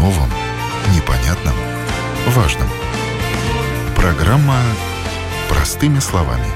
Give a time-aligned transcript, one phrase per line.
[0.00, 0.30] новом,
[0.96, 1.52] непонятном,
[2.28, 2.66] важном.
[3.94, 4.56] Программа
[5.50, 6.46] «Простыми словами»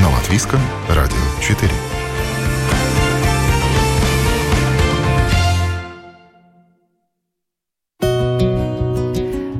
[0.00, 1.68] на Латвийском радио 4.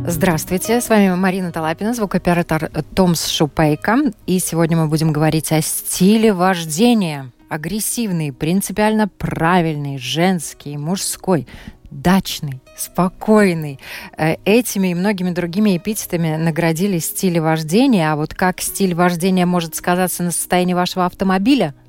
[0.06, 4.12] Здравствуйте, с вами Марина Талапина, звукооператор Томс Шупейка.
[4.26, 7.32] И сегодня мы будем говорить о стиле вождения.
[7.48, 11.48] Агрессивный, принципиально правильный, женский, мужской,
[11.90, 13.78] дачный, спокойный.
[14.16, 18.12] Э, этими и многими другими эпитетами наградили стили вождения.
[18.12, 21.74] А вот как стиль вождения может сказаться на состоянии вашего автомобиля–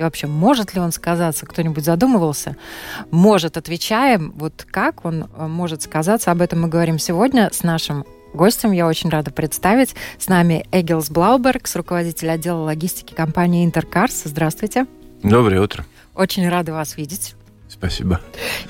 [0.00, 1.44] и вообще, может ли он сказаться?
[1.44, 2.56] Кто-нибудь задумывался?
[3.10, 4.32] Может, отвечаем.
[4.34, 6.30] Вот как он э, может сказаться?
[6.30, 8.72] Об этом мы говорим сегодня с нашим гостем.
[8.72, 9.94] Я очень рада представить.
[10.18, 14.22] С нами Эгилс Блаубергс, руководитель отдела логистики компании Интеркарс.
[14.24, 14.86] Здравствуйте.
[15.22, 15.84] Доброе утро.
[16.14, 17.34] Очень рада вас видеть.
[17.80, 18.20] Спасибо.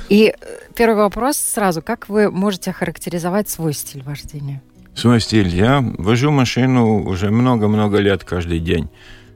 [0.09, 1.83] И э, первый вопрос сразу.
[1.83, 4.63] Как вы можете охарактеризовать свой стиль вождения?
[4.95, 5.49] Свой стиль.
[5.49, 8.89] Я вожу машину уже много-много лет каждый день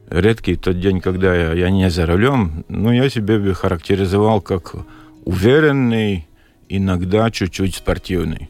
[0.08, 4.74] редкий тот день, когда я, я не за рулем, но я себя бы характеризовал как
[5.24, 6.26] уверенный,
[6.68, 8.48] иногда чуть-чуть спортивный.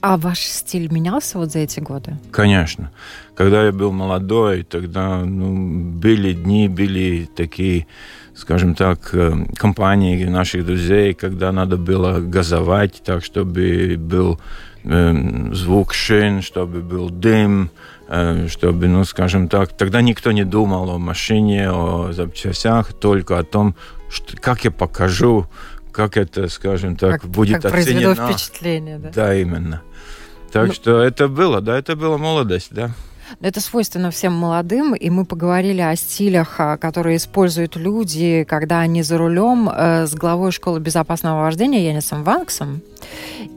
[0.00, 2.16] А ваш стиль менялся вот за эти годы?
[2.30, 2.90] Конечно.
[3.34, 7.86] Когда я был молодой, тогда ну, были дни, были такие,
[8.34, 14.40] скажем так, э, компании наших друзей, когда надо было газовать так, чтобы был
[14.84, 17.70] э, звук шин, чтобы был дым,
[18.10, 23.44] Э, чтобы, ну, скажем так, тогда никто не думал о машине, о запчастях, только о
[23.44, 23.74] том,
[24.08, 25.46] что, как я покажу,
[25.92, 28.14] как это, скажем так, как, будет как оценено.
[28.14, 29.10] впечатление, да?
[29.14, 29.82] Да, именно.
[30.52, 32.94] Так ну, что это было, да, это была молодость, да.
[33.40, 39.02] Это свойственно всем молодым, и мы поговорили о стилях, а, которые используют люди, когда они
[39.02, 42.80] за рулем э, с главой школы безопасного вождения Янисом Ванксом.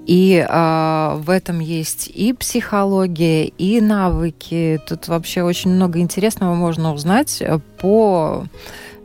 [0.05, 4.81] И э, в этом есть и психология, и навыки.
[4.87, 8.45] Тут вообще очень много интересного можно узнать э, по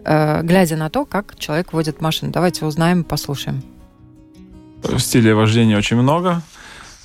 [0.04, 2.32] э, глядя на то, как человек водит машину.
[2.32, 3.62] Давайте узнаем, послушаем.
[4.82, 6.42] В стиле вождения очень много.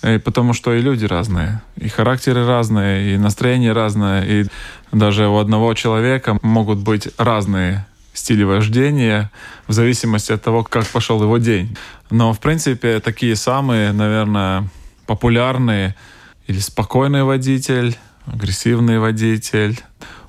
[0.03, 4.45] И потому что и люди разные, и характеры разные, и настроение разное, и
[4.91, 9.31] даже у одного человека могут быть разные стили вождения
[9.67, 11.77] в зависимости от того, как пошел его день.
[12.09, 14.67] Но, в принципе, такие самые, наверное,
[15.05, 15.95] популярные
[16.47, 17.95] или спокойный водитель,
[18.25, 19.79] агрессивный водитель,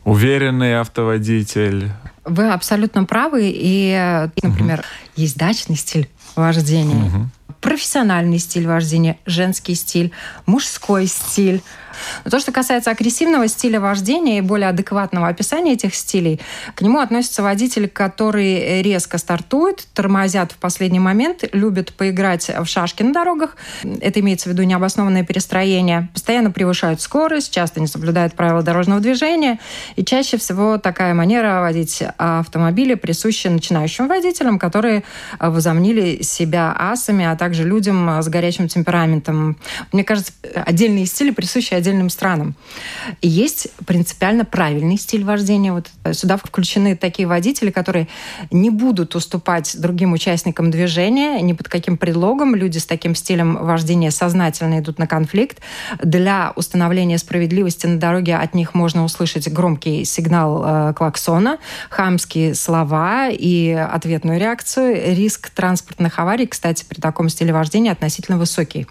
[0.05, 1.91] уверенный автоводитель.
[2.25, 3.51] Вы абсолютно правы.
[3.53, 4.87] И, например, угу.
[5.17, 7.07] есть дачный стиль вождения.
[7.07, 7.31] Угу
[7.63, 10.13] профессиональный стиль вождения, женский стиль,
[10.45, 11.63] мужской стиль.
[12.25, 16.41] Но то, что касается агрессивного стиля вождения и более адекватного описания этих стилей,
[16.75, 23.03] к нему относятся водители, которые резко стартуют, тормозят в последний момент, любят поиграть в шашки
[23.03, 23.57] на дорогах.
[24.01, 26.09] Это имеется в виду необоснованное перестроение.
[26.13, 29.61] Постоянно превышают скорость, часто не соблюдают правила дорожного движения.
[29.95, 35.05] И чаще всего такая манера водить автомобили присуща начинающим водителям, которые
[35.39, 39.57] возомнили себя асами, а также людям с горячим темпераментом.
[39.93, 42.55] Мне кажется, отдельные стили присущи отдельным странам.
[43.21, 45.73] Есть принципиально правильный стиль вождения.
[45.73, 48.09] Вот сюда включены такие водители, которые
[48.51, 52.55] не будут уступать другим участникам движения ни под каким предлогом.
[52.55, 55.59] Люди с таким стилем вождения сознательно идут на конфликт.
[56.03, 61.59] Для установления справедливости на дороге от них можно услышать громкий сигнал э, клаксона,
[61.91, 65.15] хамские слова и ответную реакцию.
[65.15, 68.87] Риск транспортных аварий, кстати, при таком стиле вождения относительно высокий.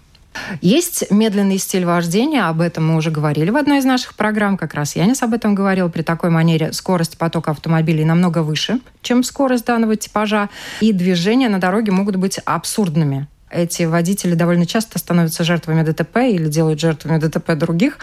[0.60, 4.74] Есть медленный стиль вождения, об этом мы уже говорили в одной из наших программ, как
[4.74, 5.90] раз Янис об этом говорил.
[5.90, 10.48] При такой манере скорость потока автомобилей намного выше, чем скорость данного типажа,
[10.80, 16.48] и движения на дороге могут быть абсурдными эти водители довольно часто становятся жертвами ДТП или
[16.48, 17.98] делают жертвами ДТП других.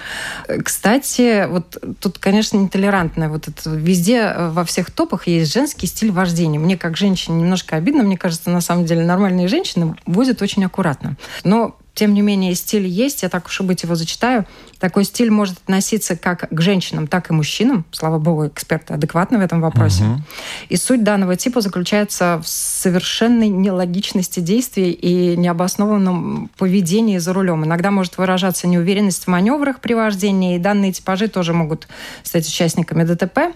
[0.64, 3.30] Кстати, вот тут, конечно, нетолерантное.
[3.30, 6.60] Вот это везде во всех топах есть женский стиль вождения.
[6.60, 8.04] Мне как женщине немножко обидно.
[8.04, 11.18] Мне кажется, на самом деле нормальные женщины водят очень аккуратно.
[11.44, 14.46] Но тем не менее, стиль есть, я так уж и быть его зачитаю.
[14.80, 17.84] Такой стиль может относиться как к женщинам, так и мужчинам.
[17.92, 20.06] Слава богу, эксперты адекватны в этом вопросе.
[20.06, 20.22] Угу.
[20.70, 27.66] И суть данного типа заключается в совершенной нелогичности действий и необоснованном поведении за рулем.
[27.66, 31.90] Иногда может выражаться неуверенность в маневрах при вождении, и данные типажи тоже могут
[32.24, 33.54] стать участниками ДТП.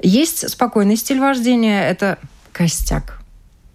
[0.00, 2.16] Есть спокойный стиль вождения, это
[2.52, 3.20] костяк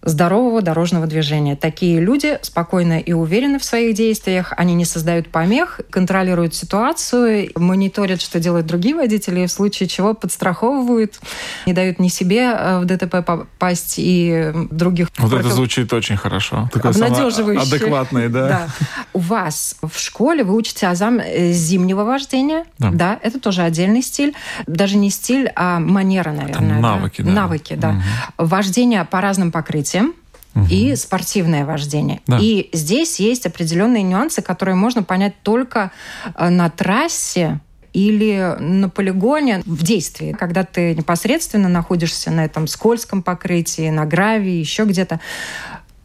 [0.04, 1.56] здорового дорожного движения.
[1.56, 8.22] Такие люди спокойно и уверены в своих действиях, они не создают помех, контролируют ситуацию, мониторят,
[8.22, 11.20] что делают другие водители, в случае чего подстраховывают,
[11.68, 15.10] не дают ни себе э, в ДТП попасть и других.
[15.18, 15.46] Вот против...
[15.46, 16.68] это звучит очень хорошо.
[16.74, 17.76] Такое Обнадеживающе.
[17.76, 18.48] Адекватный, да.
[18.48, 18.68] да.
[19.14, 22.90] У вас в школе вы учите азам э, зимнего вождения, да.
[22.92, 24.34] да, это тоже отдельный стиль,
[24.66, 26.54] даже не стиль, а манера, наверное.
[26.54, 27.28] Там навыки, да.
[27.28, 27.34] да.
[27.34, 27.90] Навыки, да.
[27.90, 28.48] Угу.
[28.48, 30.16] Вождение по разным покрытиям событиям
[30.56, 30.66] угу.
[30.70, 32.22] и спортивное вождение.
[32.28, 32.38] Да.
[32.40, 35.92] И здесь есть определенные нюансы, которые можно понять только
[36.36, 37.60] э, на трассе
[37.94, 44.54] или на полигоне в действии, когда ты непосредственно находишься на этом скользком покрытии, на гравии,
[44.54, 45.20] еще где-то.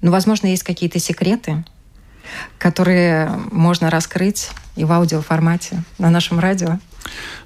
[0.00, 1.64] Но, возможно, есть какие-то секреты,
[2.58, 6.78] которые можно раскрыть и в аудиоформате на нашем радио.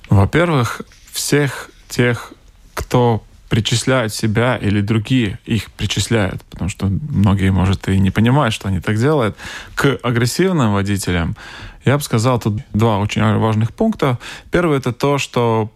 [0.08, 0.80] Во-первых,
[1.12, 2.32] всех тех,
[2.72, 8.68] кто причисляют себя или другие их причисляют, потому что многие, может, и не понимают, что
[8.68, 9.36] они так делают,
[9.74, 11.36] к агрессивным водителям,
[11.84, 14.18] я бы сказал, тут два очень важных пункта.
[14.52, 15.72] Первый— это то, что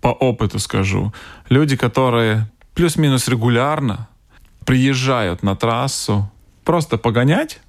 [0.00, 1.14] по опыту скажу.
[1.48, 4.08] Люди, которые плюс-минус регулярно
[4.66, 6.28] приезжают на трассу
[6.64, 7.60] просто погонять,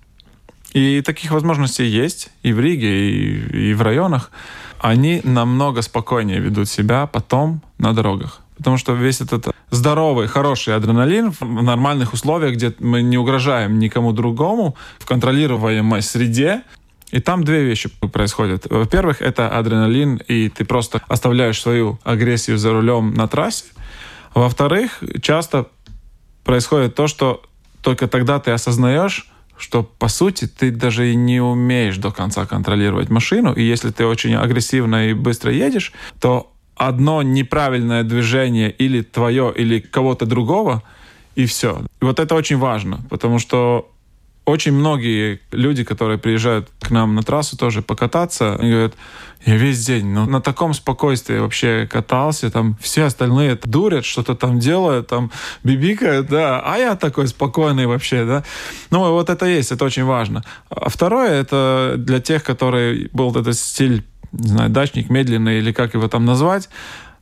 [0.73, 4.31] и таких возможностей есть и в Риге, и, и в районах,
[4.79, 8.42] они намного спокойнее ведут себя потом на дорогах.
[8.63, 14.13] Потому что весь этот здоровый, хороший адреналин в нормальных условиях, где мы не угрожаем никому
[14.13, 16.61] другому, в контролируемой среде,
[17.11, 18.65] и там две вещи происходят.
[18.69, 23.65] Во-первых, это адреналин, и ты просто оставляешь свою агрессию за рулем на трассе.
[24.33, 25.67] Во-вторых, часто
[26.45, 27.43] происходит то, что
[27.81, 33.09] только тогда ты осознаешь, что по сути ты даже и не умеешь до конца контролировать
[33.09, 39.53] машину, и если ты очень агрессивно и быстро едешь, то одно неправильное движение или твое,
[39.55, 40.83] или кого-то другого,
[41.35, 41.81] и все.
[42.01, 43.89] И вот это очень важно, потому что
[44.45, 48.93] очень многие люди, которые приезжают к нам на трассу тоже покататься, они говорят,
[49.45, 54.59] я весь день ну, на таком спокойствии вообще катался, там все остальные дурят, что-то там
[54.59, 55.31] делают, там
[55.63, 58.43] бибикают, да, а я такой спокойный вообще, да.
[58.89, 60.43] Ну, вот это есть, это очень важно.
[60.69, 65.93] А второе, это для тех, которые был этот стиль не знаю, дачник медленный или как
[65.93, 66.69] его там назвать.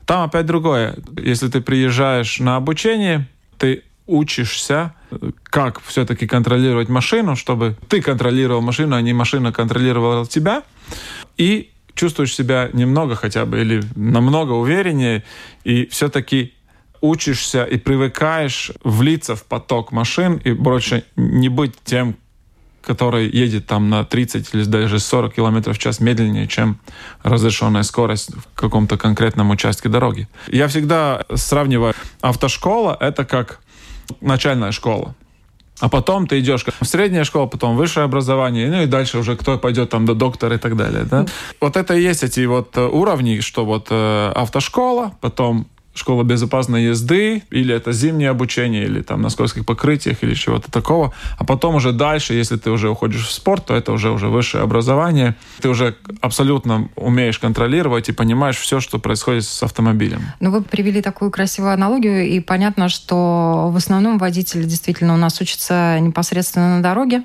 [0.05, 0.95] Там опять другое.
[1.21, 3.27] Если ты приезжаешь на обучение,
[3.57, 4.93] ты учишься,
[5.43, 10.63] как все-таки контролировать машину, чтобы ты контролировал машину, а не машина контролировала тебя.
[11.37, 15.23] И чувствуешь себя немного хотя бы или намного увереннее,
[15.63, 16.53] и все-таки
[17.01, 22.15] учишься и привыкаешь влиться в поток машин и больше не быть тем,
[22.81, 26.79] который едет там на 30 или даже 40 км в час медленнее, чем
[27.23, 30.27] разрешенная скорость в каком-то конкретном участке дороги.
[30.47, 33.59] Я всегда сравниваю автошкола— это как
[34.21, 35.15] начальная школа.
[35.79, 39.57] А потом ты идешь в средняя школа, потом высшее образование, ну и дальше уже кто
[39.57, 41.05] пойдет там до доктора и так далее.
[41.05, 41.25] Да?
[41.59, 47.43] Вот это и есть эти вот уровни, что вот э, автошкола, потом школа безопасной езды,
[47.49, 51.13] или это зимнее обучение, или там на скользких покрытиях, или чего-то такого.
[51.37, 54.63] А потом уже дальше, если ты уже уходишь в спорт, то это уже, уже высшее
[54.63, 55.35] образование.
[55.61, 60.21] Ты уже абсолютно умеешь контролировать и понимаешь все, что происходит с автомобилем.
[60.39, 65.39] Ну, вы привели такую красивую аналогию, и понятно, что в основном водители действительно у нас
[65.41, 67.23] учатся непосредственно на дороге,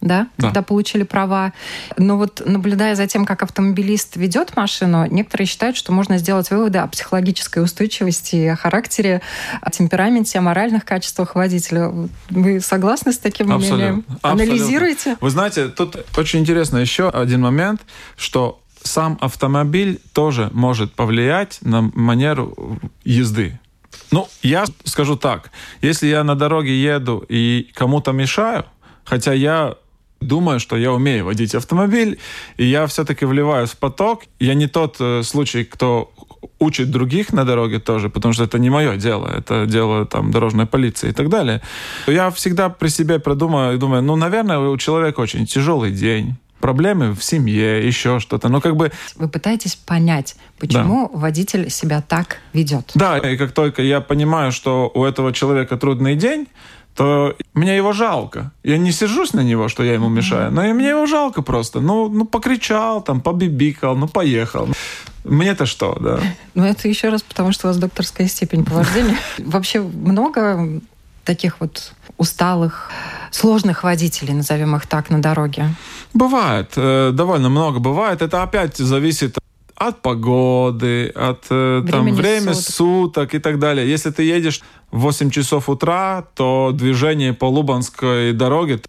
[0.00, 1.52] да, да, когда получили права.
[1.96, 6.78] Но вот наблюдая за тем, как автомобилист ведет машину, некоторые считают, что можно сделать выводы
[6.78, 9.22] о психологической устойчивости, о характере,
[9.60, 11.92] о темпераменте, о моральных качествах водителя.
[12.30, 13.76] Вы согласны с таким Абсолютно.
[13.76, 14.04] мнением?
[14.22, 15.16] Анализируете?
[15.20, 17.80] Вы знаете, тут очень интересно еще один момент,
[18.16, 23.58] что сам автомобиль тоже может повлиять на манеру езды.
[24.10, 25.50] Ну, я скажу так,
[25.82, 28.64] если я на дороге еду и кому-то мешаю,
[29.04, 29.76] хотя я
[30.20, 32.18] думаю, что я умею водить автомобиль,
[32.56, 34.24] и я все-таки вливаюсь в поток.
[34.40, 36.12] Я не тот э, случай, кто
[36.58, 40.66] учит других на дороге тоже, потому что это не мое дело, это дело там дорожной
[40.66, 41.60] полиции и так далее.
[42.06, 47.14] Я всегда при себе продумаю и думаю, ну, наверное, у человека очень тяжелый день, проблемы
[47.14, 48.48] в семье, еще что-то.
[48.48, 48.90] Ну, как бы...
[49.16, 51.18] Вы пытаетесь понять, почему да.
[51.18, 52.90] водитель себя так ведет.
[52.94, 56.48] Да, и как только я понимаю, что у этого человека трудный день,
[56.98, 58.50] то мне его жалко.
[58.64, 61.80] Я не сержусь на него, что я ему мешаю, но и мне его жалко просто.
[61.80, 64.68] Ну, ну покричал, там, побибикал, ну, поехал.
[65.22, 66.20] Мне-то что, да?
[66.54, 69.16] Ну, это еще раз потому, что у вас докторская степень по вождению.
[69.38, 70.80] Вообще много
[71.24, 72.90] таких вот усталых,
[73.30, 75.74] сложных водителей, назовем их так, на дороге?
[76.14, 76.72] Бывает.
[76.76, 78.22] Э, довольно много бывает.
[78.22, 79.38] Это опять зависит
[79.76, 82.74] от погоды, от э, там, время суток.
[82.74, 83.88] суток и так далее.
[83.88, 84.60] Если ты едешь
[84.90, 88.80] в 8 часов утра, то движение по Лубанской дороге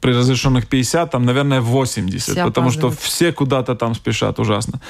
[0.00, 3.00] при разрешенных 50, там, наверное, 80, Все потому что опаздывают.
[3.00, 4.80] все куда-то там спешат ужасно.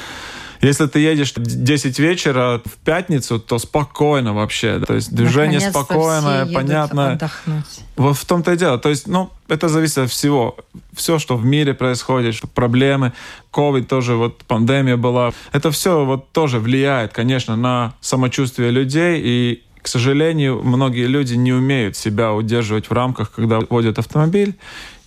[0.60, 4.80] Если ты едешь в 10 вечера в пятницу, то спокойно вообще.
[4.80, 7.12] То есть движение Наконец-то спокойное, понятное.
[7.12, 7.80] отдохнуть.
[7.96, 8.78] Вот в том-то и дело.
[8.78, 10.56] То есть, ну, это зависит от всего.
[10.92, 13.12] Все, что в мире происходит, проблемы,
[13.52, 15.32] COVID тоже, вот пандемия была.
[15.52, 19.20] Это все вот тоже влияет, конечно, на самочувствие людей.
[19.24, 24.56] И, к сожалению, многие люди не умеют себя удерживать в рамках, когда водят автомобиль,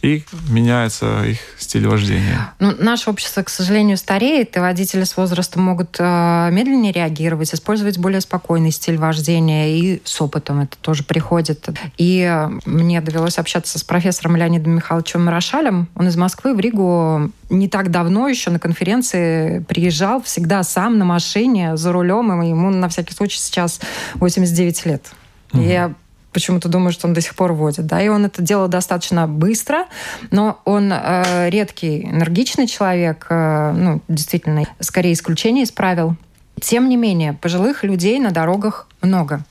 [0.01, 2.53] и меняется их стиль вождения.
[2.59, 7.97] Ну, наше общество, к сожалению, стареет, и водители с возрастом могут э, медленнее реагировать, использовать
[7.97, 11.67] более спокойный стиль вождения, и с опытом это тоже приходит.
[11.97, 15.89] И мне довелось общаться с профессором Леонидом Михайловичем Марошалем.
[15.95, 21.03] Он из Москвы в Ригу не так давно еще на конференции приезжал, всегда сам на
[21.03, 23.81] машине, за рулем, и ему на всякий случай сейчас
[24.15, 25.11] 89 лет.
[25.53, 25.93] И Я
[26.31, 27.85] почему-то думаю, что он до сих пор водит.
[27.85, 28.01] Да?
[28.01, 29.85] И он это делал достаточно быстро,
[30.31, 36.15] но он э, редкий, энергичный человек, э, ну, действительно, скорее исключение из правил.
[36.61, 39.45] Тем не менее, пожилых людей на дорогах много.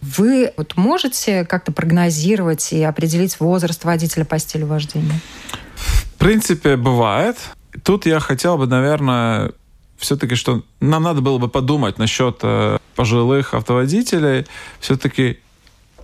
[0.00, 5.20] Вы вот можете как-то прогнозировать и определить возраст водителя по стилю вождения?
[5.76, 7.36] В принципе, бывает.
[7.84, 9.52] Тут я хотел бы, наверное,
[9.98, 14.46] все-таки, что нам надо было бы подумать насчет э, пожилых автоводителей.
[14.80, 15.38] Все-таки,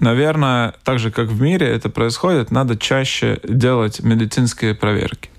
[0.01, 5.31] наверное, так же, как в мире это происходит, надо чаще делать медицинские проверки.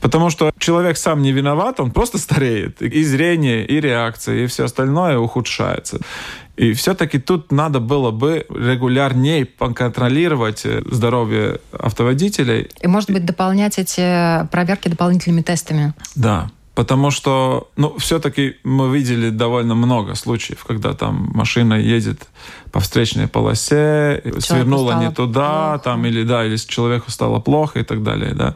[0.00, 2.82] Потому что человек сам не виноват, он просто стареет.
[2.82, 5.98] И зрение, и реакция, и все остальное ухудшается.
[6.56, 13.78] И все-таки тут надо было бы регулярнее поконтролировать э, здоровье автоводителей И, может быть, дополнять
[13.78, 15.94] эти проверки дополнительными тестами?
[16.14, 22.26] да, потому что, ну, все-таки мы видели довольно много случаев, когда там машина едет
[22.72, 25.84] по встречной полосе, свернула стало не туда, плохо.
[25.84, 28.54] там или да, или человеку стало плохо и так далее, да.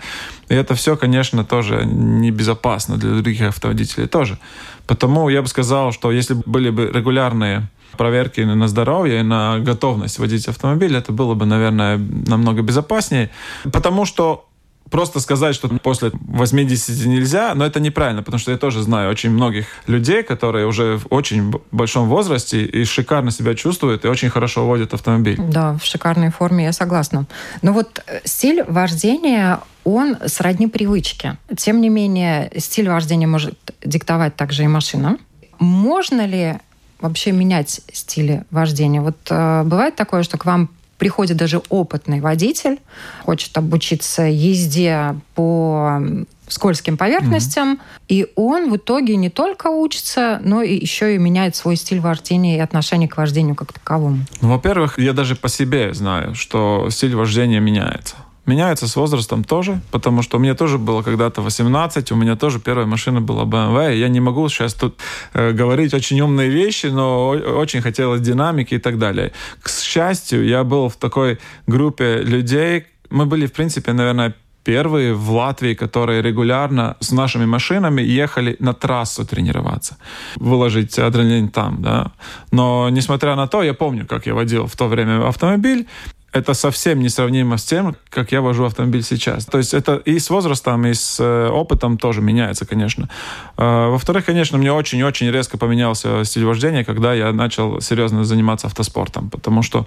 [0.49, 4.39] И это все, конечно, тоже небезопасно для других автоводителей тоже.
[4.87, 10.19] Потому я бы сказал, что если были бы регулярные проверки на здоровье и на готовность
[10.19, 13.31] водить автомобиль, это было бы, наверное, намного безопаснее.
[13.73, 14.48] Потому что
[14.91, 19.31] просто сказать, что после 80 нельзя, но это неправильно, потому что я тоже знаю очень
[19.31, 24.67] многих людей, которые уже в очень большом возрасте и шикарно себя чувствуют и очень хорошо
[24.67, 25.37] водят автомобиль.
[25.39, 27.27] Да, в шикарной форме, я согласна.
[27.63, 31.39] Но вот э, стиль вождения, он сродни привычке.
[31.57, 35.19] Тем не менее, стиль вождения может диктовать также и машина.
[35.59, 36.59] Можно ли
[37.01, 39.01] вообще менять стили вождения?
[39.01, 42.79] Вот э, бывает такое, что к вам приходит даже опытный водитель,
[43.25, 46.01] хочет обучиться езде по
[46.49, 47.79] скользким поверхностям,
[48.09, 52.57] и он в итоге не только учится, но и еще и меняет свой стиль вождения
[52.57, 54.21] и отношение к вождению как таковому.
[54.41, 58.17] Ну, во-первых, я даже по себе знаю, что стиль вождения меняется.
[58.49, 62.87] Меняется с возрастом тоже, потому что мне тоже было когда-то 18, у меня тоже первая
[62.87, 63.95] машина была BMW.
[63.95, 64.99] Я не могу сейчас тут
[65.35, 69.33] э, говорить очень умные вещи, но очень хотелось динамики и так далее.
[69.63, 72.87] К счастью, я был в такой группе людей.
[73.11, 78.73] Мы были, в принципе, наверное, первые в Латвии, которые регулярно с нашими машинами ехали на
[78.73, 79.99] трассу тренироваться,
[80.37, 82.13] выложить адреналин там, да.
[82.51, 85.87] Но, несмотря на то, я помню, как я водил в то время автомобиль,
[86.33, 89.47] это совсем несравнимо с тем, как я вожу автомобиль сейчас.
[89.47, 93.09] То есть это и с возрастом, и с э, опытом тоже меняется, конечно.
[93.57, 99.31] Э, Во-вторых, конечно, мне очень-очень резко поменялся стиль вождения, когда я начал серьезно заниматься автоспортом.
[99.31, 99.87] Потому что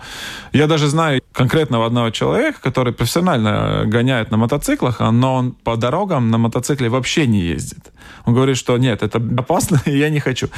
[0.52, 5.52] я даже знаю конкретного одного человека, который профессионально э, гоняет на мотоциклах, а- но он
[5.52, 7.92] по дорогам на мотоцикле вообще не ездит.
[8.26, 10.50] Он говорит, что нет, это опасно, и я не хочу.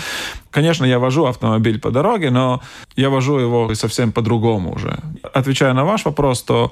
[0.52, 2.62] Конечно, я вожу автомобиль по дороге, но
[2.96, 5.00] я вожу его совсем по-другому уже.
[5.34, 6.72] Отвечая на ваш вопрос, то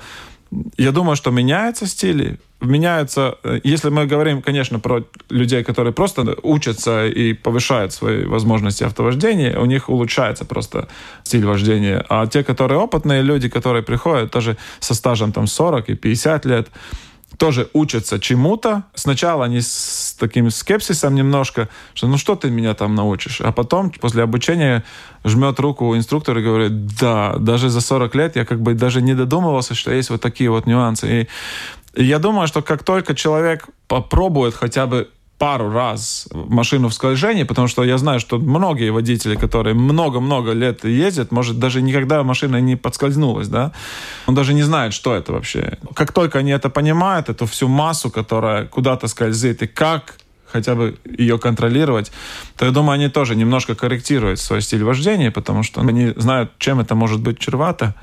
[0.78, 6.36] я думаю, что меняются стили, меняются, э, если мы говорим, конечно, про людей, которые просто
[6.44, 10.88] учатся и повышают свои возможности автовождения, у них улучшается просто
[11.24, 12.06] стиль вождения.
[12.10, 16.68] А те, которые опытные люди, которые приходят тоже со стажем там 40 и 50 лет,
[17.42, 18.84] тоже учатся чему-то.
[18.94, 23.42] Сначала они с таким скепсисом немножко, что ну что ты меня там научишь?
[23.42, 24.84] А потом после обучения
[25.24, 29.16] жмет руку инструктор и говорит, да, даже за 40 лет я как бы даже не
[29.16, 31.28] додумывался, что есть вот такие вот нюансы.
[31.96, 35.10] И, я думаю, что как только человек попробует хотя бы
[35.42, 40.86] пару раз машину в скольжении, потому что я знаю, что многие водители, которые много-много лет
[40.86, 43.72] ездят, может, даже никогда машина не подскользнулась, да?
[44.28, 45.80] Он даже не знает, что это вообще.
[45.96, 51.00] Как только они это понимают, эту всю массу, которая куда-то скользит, и как хотя бы
[51.06, 52.12] ее контролировать,
[52.56, 56.80] то я думаю, они тоже немножко корректируют свой стиль вождения, потому что они знают, чем
[56.80, 57.96] это может быть чревато.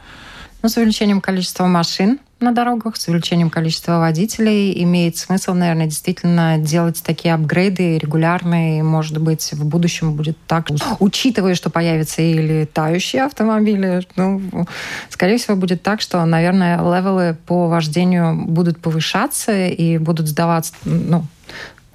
[0.61, 6.59] Ну, с увеличением количества машин на дорогах, с увеличением количества водителей имеет смысл, наверное, действительно
[6.59, 8.83] делать такие апгрейды регулярные.
[8.83, 14.67] Может быть, в будущем будет так, учитывая, что появятся и летающие автомобили, ну,
[15.09, 21.25] скорее всего, будет так, что, наверное, левелы по вождению будут повышаться и будут сдаваться, ну,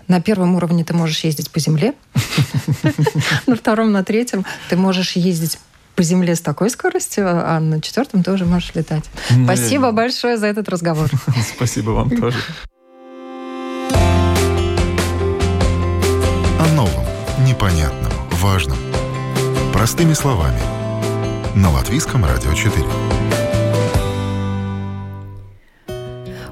[0.07, 1.93] на первом уровне ты можешь ездить по земле,
[3.47, 5.57] на втором, на третьем ты можешь ездить
[5.95, 9.03] по земле с такой скоростью, а на четвертом тоже можешь летать.
[9.43, 11.09] Спасибо большое за этот разговор.
[11.55, 12.37] Спасибо вам тоже.
[16.59, 17.05] О новом,
[17.45, 18.77] непонятном, важном.
[19.71, 20.59] Простыми словами.
[21.55, 23.22] На Латвийском радио 4.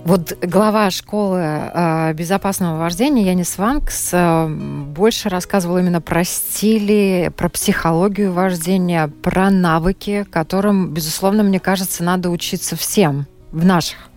[0.03, 7.49] Вот глава школы э, безопасного вождения Янис Ванкс э, больше рассказывал именно про стили, про
[7.49, 14.10] психологию вождения, про навыки, которым, безусловно, мне кажется, надо учиться всем в наших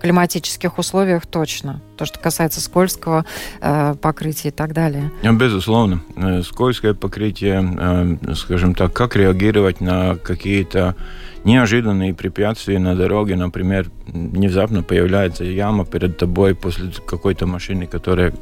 [0.00, 1.80] климатических условиях точно.
[1.96, 3.24] То, что касается скользкого
[3.60, 5.10] э, покрытия и так далее.
[5.22, 6.02] Безусловно.
[6.16, 10.96] Э, скользкое покрытие, э, скажем так, как реагировать на какие-то
[11.44, 18.32] неожиданные препятствия на дороге, например, внезапно появляется яма перед тобой после какой-то машины, которая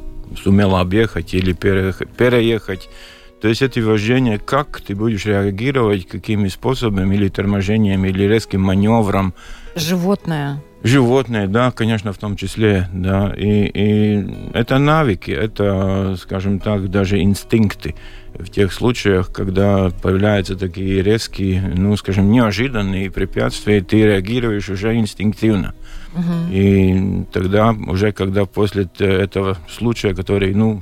[0.41, 2.89] сумела объехать или переехать.
[3.41, 9.33] То есть это вождение, как ты будешь реагировать, какими способами, или торможением, или резким маневром.
[9.75, 10.61] Животное.
[10.81, 13.33] Животные, да, конечно, в том числе, да.
[13.35, 17.95] И, и это навыки, это, скажем так, даже инстинкты
[18.33, 25.73] в тех случаях, когда появляются такие резкие, ну, скажем, неожиданные препятствия, ты реагируешь уже инстинктивно.
[26.13, 26.51] Угу.
[26.51, 30.81] И тогда уже, когда после этого случая, который, ну,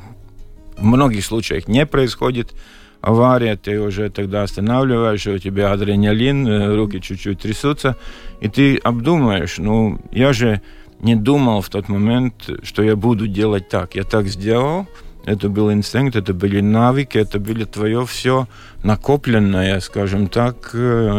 [0.77, 2.53] в многих случаях не происходит,
[3.01, 7.95] авария, ты уже тогда останавливаешь, у тебя адреналин, э, руки чуть-чуть трясутся,
[8.41, 10.61] и ты обдумаешь, ну, я же
[10.99, 13.95] не думал в тот момент, что я буду делать так.
[13.95, 14.87] Я так сделал,
[15.27, 18.47] это был инстинкт, это были навыки, это были твое все
[18.81, 21.11] накопленное, скажем так, э,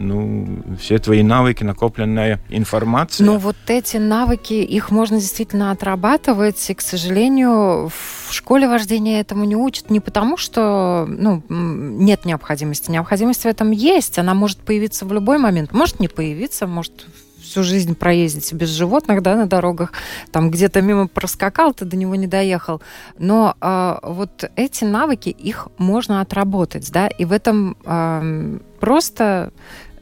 [0.00, 3.26] ну, все твои навыки, накопленная информация.
[3.26, 9.44] Но вот эти навыки, их можно действительно отрабатывать, и, к сожалению, в школе вождения этому
[9.44, 12.90] не учат не потому, что ну, нет необходимости.
[12.90, 17.06] Необходимость в этом есть, она может появиться в любой момент, может не появиться, может
[17.50, 19.92] всю жизнь проездить без животных да, на дорогах,
[20.30, 22.80] там где-то мимо проскакал, ты до него не доехал.
[23.18, 29.52] Но э, вот эти навыки, их можно отработать, да, и в этом э, просто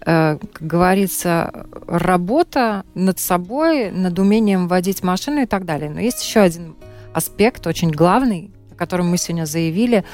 [0.00, 5.90] как говорится, работа над собой, над умением водить машину и так далее.
[5.90, 6.76] Но есть еще один
[7.12, 10.04] аспект, очень главный, о котором мы сегодня заявили,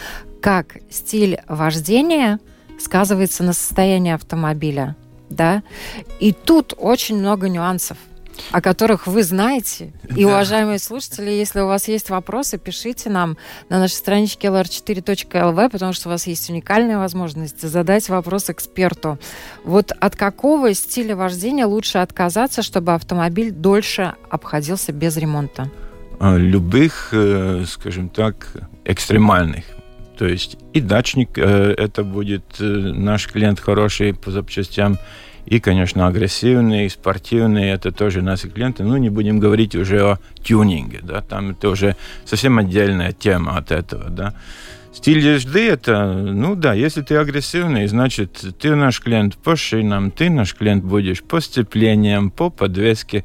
[0.40, 2.40] как стиль вождения
[2.80, 4.96] сказывается на состоянии автомобиля
[5.34, 5.62] да.
[6.20, 7.96] И тут очень много нюансов
[8.50, 9.92] о которых вы знаете.
[10.16, 13.36] И, уважаемые слушатели, если у вас есть вопросы, пишите нам
[13.68, 19.18] на нашей страничке lr4.lv, потому что у вас есть уникальная возможность задать вопрос эксперту.
[19.64, 25.70] Вот от какого стиля вождения лучше отказаться, чтобы автомобиль дольше обходился без ремонта?
[26.20, 28.48] А, любых, э, скажем так,
[28.84, 29.64] экстремальных.
[30.16, 34.98] То есть и дачник, э, это будет э, наш клиент хороший по запчастям,
[35.46, 38.82] и, конечно, агрессивные, спортивные, это тоже наши клиенты.
[38.82, 43.70] Ну, не будем говорить уже о тюнинге, да, там это уже совсем отдельная тема от
[43.70, 44.34] этого, да.
[44.94, 50.30] Стиль езды это, ну да, если ты агрессивный, значит, ты наш клиент по шинам, ты
[50.30, 53.24] наш клиент будешь по сцеплениям, по подвеске,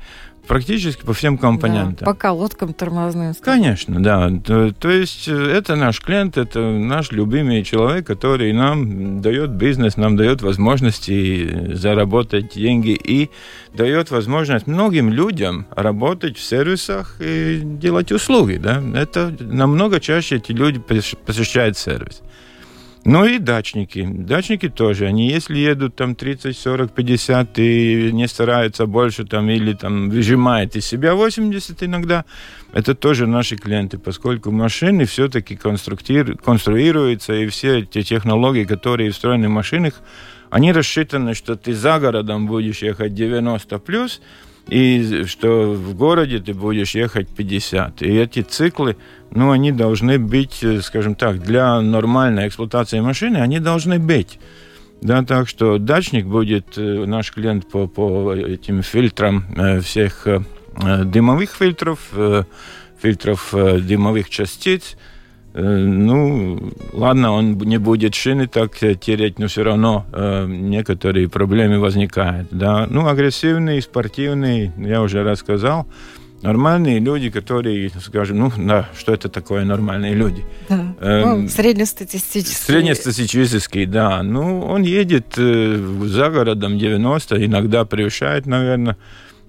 [0.49, 1.97] Практически по всем компонентам.
[1.99, 3.35] Да, по колодкам тормозным.
[3.35, 4.31] Конечно, да.
[4.43, 9.95] То, то есть э, это наш клиент, это наш любимый человек, который нам дает бизнес,
[9.95, 13.29] нам дает возможности заработать деньги и
[13.75, 18.55] дает возможность многим людям работать в сервисах и делать услуги.
[18.55, 18.81] Да?
[18.95, 22.23] Это намного чаще эти люди посещают сервис.
[23.05, 24.05] Ну и дачники.
[24.09, 25.05] Дачники тоже.
[25.05, 30.75] Они, если едут там 30, 40, 50 и не стараются больше там или там выжимают
[30.75, 32.25] из себя 80 иногда,
[32.73, 39.51] это тоже наши клиенты, поскольку машины все-таки конструируются, и все те технологии, которые встроены в
[39.51, 39.93] машинах,
[40.49, 44.21] они рассчитаны, что ты за городом будешь ехать 90 плюс,
[44.69, 48.01] и что в городе ты будешь ехать 50.
[48.01, 48.97] И эти циклы,
[49.31, 54.39] ну, они должны быть, э, скажем так, для нормальной эксплуатации машины, они должны быть.
[55.01, 60.27] Да, так что дачник будет э, наш клиент по, по этим фильтрам э, всех
[60.77, 61.99] дымовых фильтров,
[63.01, 64.95] фильтров дымовых частиц.
[65.53, 71.79] Э, ну, ладно, он не будет шины так тереть, но все равно э, некоторые проблемы
[71.79, 72.49] возникают.
[72.51, 72.87] Да?
[72.89, 75.87] Ну, агрессивный, спортивный, я уже рассказал.
[76.41, 80.45] Нормальные люди, которые, скажем, ну, да, что это такое нормальные люди?
[80.69, 80.95] Да.
[81.01, 82.71] Эм, ну, среднестатистический.
[82.71, 84.23] Среднестатистический, да.
[84.23, 88.95] Ну, он едет э, за городом 90, иногда превышает, наверное,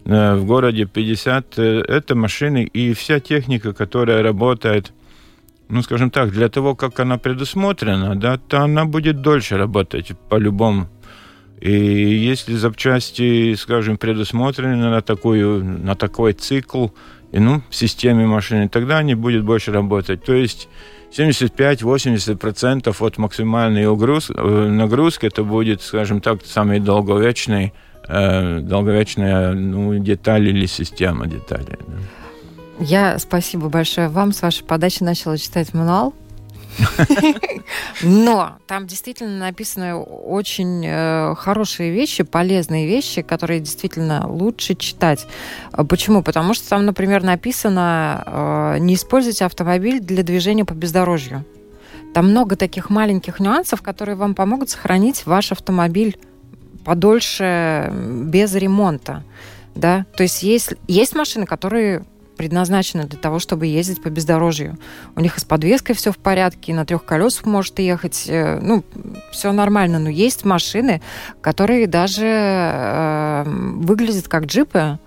[0.05, 1.59] э, в городе 50.
[1.59, 4.93] Э, это машины и вся техника, которая работает
[5.71, 10.89] ну, скажем так, для того, как она предусмотрена, да, то она будет дольше работать по-любому.
[11.61, 16.89] И если запчасти, скажем, предусмотрены на, такую, на такой цикл,
[17.33, 20.25] и, ну, в системе машины, тогда они будут больше работать.
[20.25, 20.69] То есть
[21.17, 27.73] 75-80% от максимальной угруз, э, нагрузки это будет, скажем так, самый долговечный,
[28.09, 31.79] э, долговечная ну, деталь или система деталей.
[31.87, 32.20] Да.
[32.81, 34.33] Я спасибо большое вам.
[34.33, 36.15] С вашей подачи начала читать мануал.
[38.03, 45.27] Но там действительно написаны очень э, хорошие вещи, полезные вещи, которые действительно лучше читать.
[45.89, 46.23] Почему?
[46.23, 51.45] Потому что там, например, написано э, не используйте автомобиль для движения по бездорожью.
[52.15, 56.19] Там много таких маленьких нюансов, которые вам помогут сохранить ваш автомобиль
[56.85, 59.23] подольше без ремонта.
[59.75, 60.07] Да?
[60.17, 62.05] То есть есть, есть машины, которые
[62.41, 64.79] предназначены для того, чтобы ездить по бездорожью.
[65.15, 68.25] У них и с подвеской все в порядке, и на трех колесах может ехать.
[68.29, 68.83] Э, ну,
[69.31, 69.99] все нормально.
[69.99, 71.03] Но есть машины,
[71.43, 74.99] которые даже э, выглядят как джипы,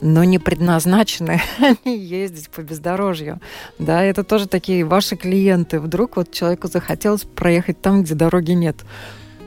[0.00, 1.40] но не предназначены
[1.84, 3.38] ездить по бездорожью.
[3.78, 5.78] Да, это тоже такие ваши клиенты.
[5.78, 8.78] Вдруг вот человеку захотелось проехать там, где дороги нет.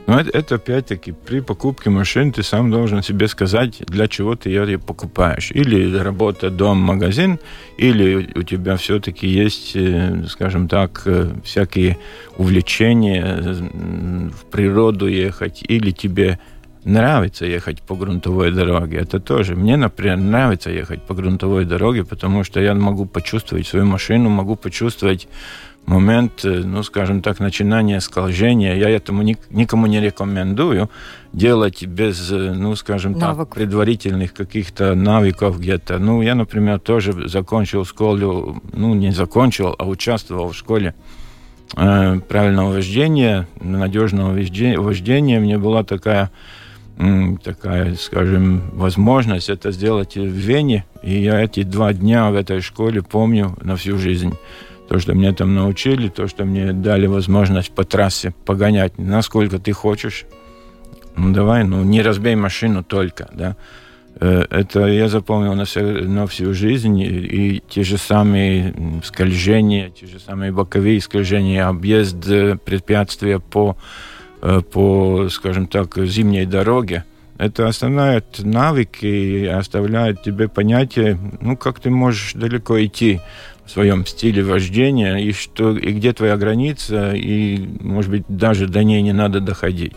[0.06, 4.50] Но это, это опять-таки при покупке машины ты сам должен себе сказать, для чего ты
[4.50, 5.50] ее покупаешь.
[5.50, 7.38] Или работа, дом, магазин,
[7.78, 11.96] или у тебя все-таки есть, э, скажем так, э, всякие
[12.36, 13.42] увлечения
[14.30, 16.38] в природу ехать, или тебе
[16.84, 18.98] нравится ехать по грунтовой дороге.
[18.98, 19.56] Это тоже.
[19.56, 24.54] Мне, например, нравится ехать по грунтовой дороге, потому что я могу почувствовать свою машину, могу
[24.56, 25.28] почувствовать
[25.86, 30.88] момент, э, ну, скажем так, начинания скольжения, я этому никому не рекомендую
[31.32, 33.48] делать без, э, ну, скажем Навык.
[33.48, 35.98] так, предварительных каких-то навыков где-то.
[35.98, 40.94] Ну, я, например, тоже закончил школу, ну, не закончил, а участвовал в школе
[41.76, 45.40] э, правильного вождения, надежного вождения.
[45.40, 46.30] Мне была такая
[47.42, 50.84] такая, скажем, возможность это сделать в Вене.
[51.02, 54.32] И я эти два дня в этой школе помню на всю жизнь
[54.88, 59.72] то, что меня там научили, то, что мне дали возможность по трассе погонять, насколько ты
[59.72, 60.26] хочешь.
[61.16, 63.56] Ну, давай, ну, не разбей машину только, да.
[64.20, 66.98] Э, это я запомнил на, все, на всю жизнь.
[67.00, 73.76] И, и те же самые скольжения, те же самые боковые скольжения, объезд э, препятствия по,
[74.42, 77.04] э, по, скажем так, зимней дороге.
[77.36, 83.20] Это оставляет навыки и оставляет тебе понятие, ну, как ты можешь далеко идти
[83.66, 88.84] в своем стиле вождения, и, что, и где твоя граница, и, может быть, даже до
[88.84, 89.96] ней не надо доходить.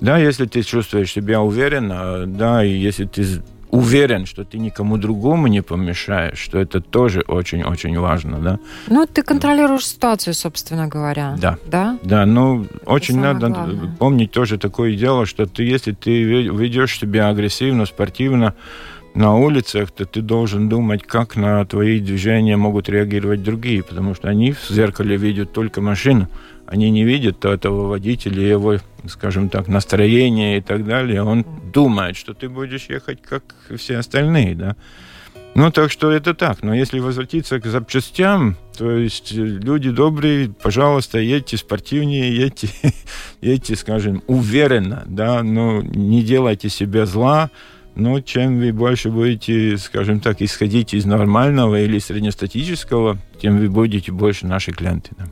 [0.00, 5.48] Да, если ты чувствуешь себя уверенно, да, и если ты уверен, что ты никому другому
[5.48, 8.58] не помешаешь, что это тоже очень-очень важно, да.
[8.88, 11.36] Ну, ты контролируешь ситуацию, собственно говоря.
[11.38, 11.58] Да.
[11.66, 11.98] Да?
[12.02, 13.96] Да, ну, это очень надо главное.
[13.98, 18.54] помнить тоже такое дело, что ты, если ты ведешь себя агрессивно, спортивно,
[19.16, 24.28] на улицах, то ты должен думать, как на твои движения могут реагировать другие, потому что
[24.28, 26.28] они в зеркале видят только машину,
[26.66, 28.76] они не видят этого водителя, его,
[29.08, 31.22] скажем так, настроение и так далее.
[31.22, 33.42] Он думает, что ты будешь ехать, как
[33.76, 34.76] все остальные, да.
[35.54, 36.62] Ну, так что это так.
[36.62, 42.68] Но если возвратиться к запчастям, то есть э, люди добрые, пожалуйста, едьте спортивнее, едьте,
[43.40, 47.50] едьте, скажем, уверенно, да, но не делайте себе зла,
[47.96, 54.12] но чем вы больше будете, скажем так, исходить из нормального или среднестатического, тем вы будете
[54.12, 55.10] больше наши клиенты.
[55.18, 55.24] Да.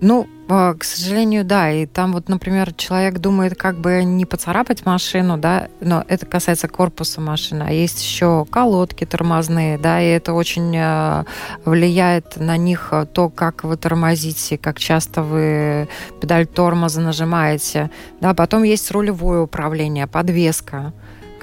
[0.00, 1.70] Ну, а, к сожалению, да.
[1.70, 6.68] И там вот, например, человек думает, как бы не поцарапать машину, да, но это касается
[6.68, 7.64] корпуса машины.
[7.66, 11.24] А есть еще колодки тормозные, да, и это очень а,
[11.64, 15.88] влияет на них а, то, как вы тормозите, как часто вы
[16.20, 17.90] педаль тормоза нажимаете.
[18.20, 20.92] Да, потом есть рулевое управление, подвеска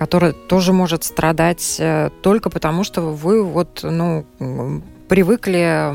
[0.01, 4.25] которая тоже может страдать э, только потому, что вы вот, ну,
[5.07, 5.93] привыкли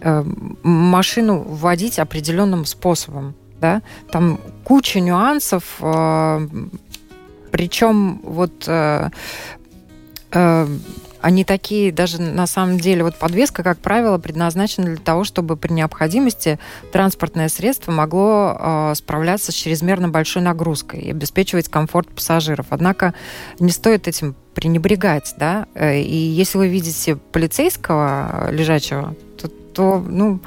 [0.00, 0.24] э,
[0.64, 3.36] машину водить определенным способом.
[3.60, 3.82] Да?
[4.10, 6.48] Там куча нюансов, э,
[7.52, 8.68] причем вот
[11.26, 15.72] они такие, даже на самом деле, вот подвеска, как правило, предназначена для того, чтобы при
[15.72, 16.60] необходимости
[16.92, 22.66] транспортное средство могло э, справляться с чрезмерно большой нагрузкой и обеспечивать комфорт пассажиров.
[22.70, 23.12] Однако
[23.58, 30.40] не стоит этим пренебрегать, да, э, и если вы видите полицейского лежачего, то, то ну,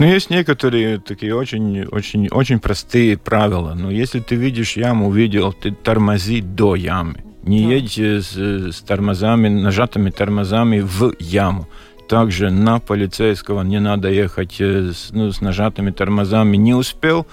[0.00, 3.74] ну, есть некоторые такие очень, очень, очень простые правила.
[3.74, 7.27] Но если ты видишь яму, видел, ты тормози до ямы.
[7.48, 7.74] Не да.
[7.74, 11.66] едь с, с тормозами, нажатыми тормозами в яму.
[12.08, 16.56] Также на полицейского не надо ехать э, с, ну, с нажатыми тормозами.
[16.56, 17.26] Не успел,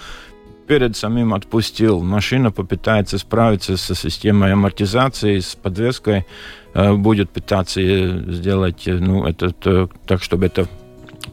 [0.67, 2.01] перед самим отпустил.
[2.01, 6.25] Машина попытается справиться со системой амортизации, с подвеской,
[6.73, 10.67] э, будет пытаться э, сделать ну, это так, чтобы это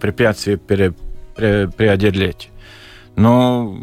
[0.01, 0.93] препятствие пере,
[1.37, 2.51] пре, преодолеть.
[3.15, 3.79] Но,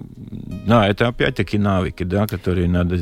[0.67, 2.95] да, это опять-таки навыки, да, которые надо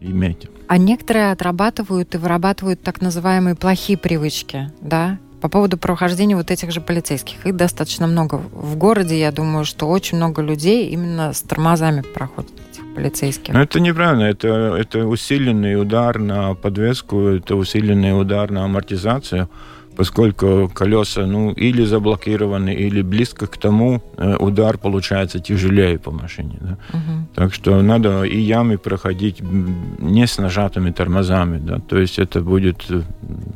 [0.00, 0.48] иметь.
[0.72, 5.18] А некоторые отрабатывают и вырабатывают так называемые плохие привычки, да?
[5.42, 7.44] По поводу прохождения вот этих же полицейских.
[7.44, 8.36] Их достаточно много.
[8.36, 13.52] В городе, я думаю, что очень много людей именно с тормозами проходят этих полицейских.
[13.52, 14.22] Но это неправильно.
[14.22, 19.50] Это, это усиленный удар на подвеску, это усиленный удар на амортизацию
[19.96, 26.58] поскольку колеса ну, или заблокированы, или близко к тому, э, удар получается тяжелее по машине.
[26.60, 26.78] Да?
[26.92, 27.26] Угу.
[27.34, 31.58] Так что надо и ямы проходить не с нажатыми тормозами.
[31.58, 31.78] Да?
[31.78, 33.02] То есть это будет э,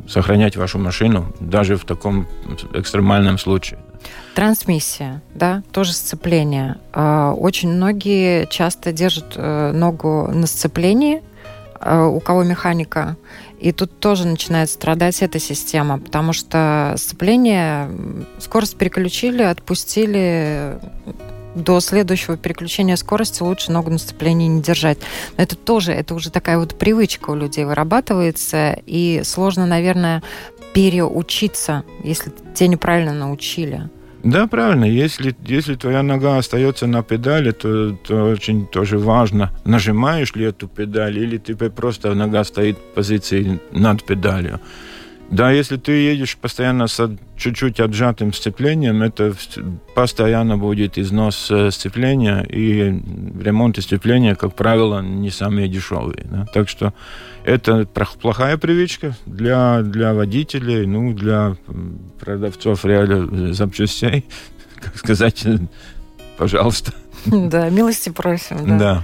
[0.08, 2.26] сохранять вашу машину даже в таком
[2.74, 3.78] экстремальном случае.
[4.34, 6.76] Трансмиссия, да, тоже сцепление.
[6.92, 11.22] А, очень многие часто держат э, ногу на сцеплении,
[11.78, 13.16] у кого механика,
[13.60, 17.90] и тут тоже начинает страдать эта система, потому что сцепление,
[18.38, 20.78] скорость переключили, отпустили,
[21.56, 24.98] до следующего переключения скорости лучше ногу на сцеплении не держать.
[25.36, 30.22] Но это тоже, это уже такая вот привычка у людей вырабатывается, и сложно, наверное,
[30.74, 33.88] переучиться, если тебя неправильно научили.
[34.22, 34.84] Да, правильно.
[34.84, 40.68] Если, если твоя нога остается на педали, то, то очень тоже важно, нажимаешь ли эту
[40.68, 44.60] педаль, или тебе просто нога стоит в позиции над педалью.
[45.30, 49.34] Да, если ты едешь постоянно с чуть-чуть отжатым сцеплением, это
[49.94, 53.02] постоянно будет износ э, сцепления, и
[53.40, 56.24] ремонт сцепления, как правило, не самые дешевые.
[56.24, 56.46] Да?
[56.52, 56.94] Так что
[57.44, 61.56] это плохая привычка для, для водителей, ну, для
[62.20, 64.24] продавцов реально запчастей.
[64.76, 65.46] Как сказать,
[66.36, 66.92] пожалуйста.
[67.24, 68.78] Да, милости просим.
[68.78, 69.02] Да.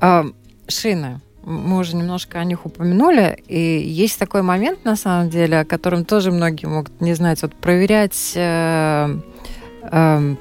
[0.00, 0.24] да.
[0.66, 5.64] шины мы уже немножко о них упомянули, и есть такой момент, на самом деле, о
[5.64, 7.42] котором тоже многие могут не знать.
[7.42, 9.18] Вот проверять э,
[9.82, 10.34] э,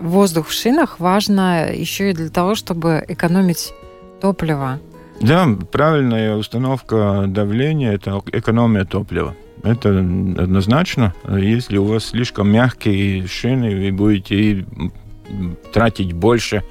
[0.00, 3.72] воздух в шинах важно еще и для того, чтобы экономить
[4.20, 4.80] топливо.
[5.20, 9.36] Да, правильная установка давления– это экономия топлива.
[9.62, 11.14] Это однозначно.
[11.28, 14.66] Если у вас слишком мягкие шины, вы будете
[15.72, 16.64] тратить больше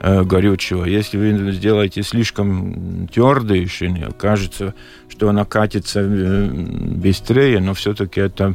[0.00, 0.84] горючего.
[0.84, 4.74] Если вы сделаете слишком твердые шины, кажется,
[5.08, 8.54] что она катится э, быстрее, но все-таки это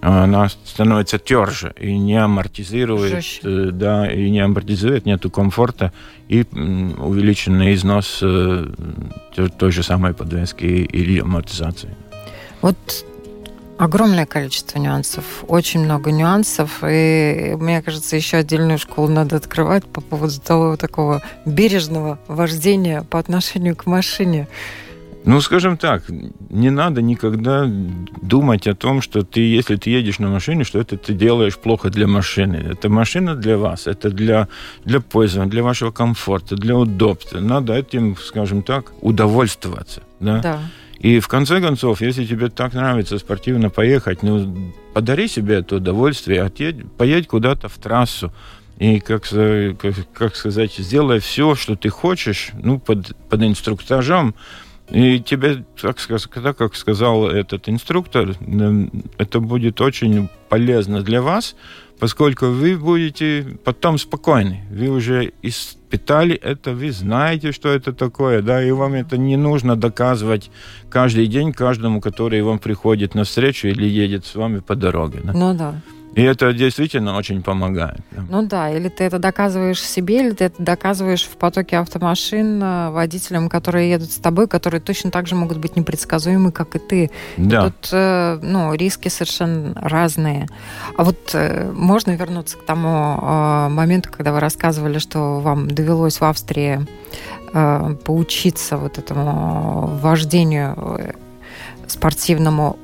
[0.00, 3.40] она становится тверже и не амортизирует, Жестче.
[3.44, 5.92] Э, да, и не амортизирует, нету комфорта
[6.28, 11.94] и увеличенный износ той же самой подвески или амортизации.
[12.60, 12.76] Вот
[13.78, 20.00] Огромное количество нюансов, очень много нюансов, и мне кажется, еще отдельную школу надо открывать по
[20.00, 24.46] поводу того такого бережного вождения по отношению к машине.
[25.24, 26.04] Ну, скажем так,
[26.50, 30.98] не надо никогда думать о том, что ты, если ты едешь на машине, что это
[30.98, 32.56] ты делаешь плохо для машины.
[32.56, 34.48] Это машина для вас, это для,
[34.84, 37.40] для пользования, для вашего комфорта, для удобства.
[37.40, 40.02] Надо этим, скажем так, удовольствоваться.
[40.20, 40.40] Да.
[40.40, 40.60] да.
[41.04, 46.40] И в конце концов, если тебе так нравится спортивно поехать, ну, подари себе это удовольствие,
[46.40, 48.32] отъедь, поедь куда-то в трассу,
[48.78, 54.34] и, как, как, как сказать, сделай все, что ты хочешь, ну, под, под инструктажом,
[54.88, 58.34] и тебе, так, так как сказал этот инструктор,
[59.18, 61.54] это будет очень полезно для вас,
[62.04, 64.60] поскольку вы будете потом спокойны.
[64.70, 69.74] Вы уже испытали это, вы знаете, что это такое, да, и вам это не нужно
[69.74, 70.50] доказывать
[70.90, 75.20] каждый день каждому, который вам приходит на встречу или едет с вами по дороге.
[75.24, 75.32] Да?
[75.32, 75.80] Ну да.
[76.14, 78.00] И это действительно очень помогает.
[78.28, 82.90] Ну да, или ты это доказываешь себе, или ты это доказываешь в потоке автомашин э,
[82.90, 87.10] водителям, которые едут с тобой, которые точно так же могут быть непредсказуемы, как и ты.
[87.36, 87.66] Да.
[87.66, 90.46] И тут э, ну, риски совершенно разные.
[90.96, 92.94] А вот э, можно вернуться к тому
[93.70, 96.86] моменту, когда вы рассказывали, что вам довелось в Австрии
[98.04, 101.14] поучиться вот этому вождению
[101.86, 102.78] спортивному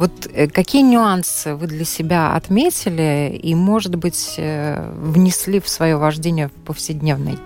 [0.00, 6.52] Вот какие нюансы вы для себя отметили и, может быть, внесли в свое вождение в
[6.52, 7.36] повседневной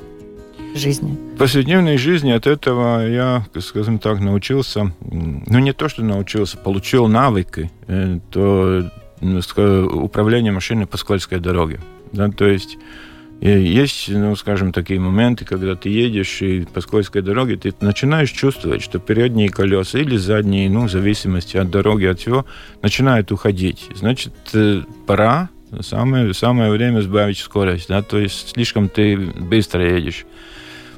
[0.72, 1.18] жизни?
[1.34, 7.08] В повседневной жизни от этого я, скажем так, научился, ну не то, что научился, получил
[7.08, 7.72] навыки,
[8.30, 8.88] то
[9.20, 11.80] управление машиной по скользкой дороге.
[12.12, 12.78] Да, то есть
[13.40, 18.82] есть, ну, скажем, такие моменты, когда ты едешь и по скользкой дороге, ты начинаешь чувствовать,
[18.82, 22.46] что передние колеса или задние, ну, в зависимости от дороги, от всего,
[22.82, 23.88] начинают уходить.
[23.94, 30.24] Значит, э, пора, самое, самое время сбавить скорость, да, то есть слишком ты быстро едешь.